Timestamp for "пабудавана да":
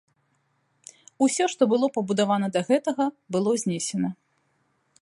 1.99-2.61